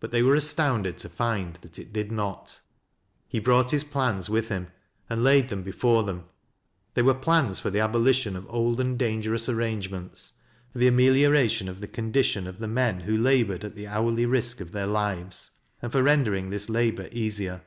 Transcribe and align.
But 0.00 0.12
they 0.12 0.22
were 0.22 0.34
astounded 0.34 0.96
to 0.96 1.10
find 1.10 1.56
that 1.56 1.78
it 1.78 1.92
did 1.92 2.10
not. 2.10 2.62
He 3.28 3.38
brought 3.38 3.70
his 3.70 3.84
plans 3.84 4.30
with 4.30 4.48
him, 4.48 4.68
and 5.10 5.22
laid 5.22 5.50
them 5.50 5.62
before 5.62 6.04
them. 6.04 6.24
They 6.94 7.02
were 7.02 7.12
plans 7.12 7.58
for 7.60 7.68
the 7.68 7.78
abolition 7.80 8.34
of 8.34 8.46
old 8.48 8.80
and 8.80 8.98
dan 8.98 9.20
gerous 9.22 9.50
arrangements, 9.52 10.38
for 10.72 10.78
the 10.78 10.88
amelioration 10.88 11.68
of 11.68 11.82
the 11.82 11.86
condition 11.86 12.46
of 12.46 12.60
the 12.60 12.66
men 12.66 13.00
who 13.00 13.14
labored 13.18 13.62
at 13.62 13.74
the 13.76 13.88
hourly 13.88 14.24
risk 14.24 14.62
of 14.62 14.72
their 14.72 14.86
lives, 14.86 15.50
and 15.82 15.92
for 15.92 16.02
rendering 16.02 16.48
this 16.48 16.70
labor 16.70 17.10
easier. 17.12 17.60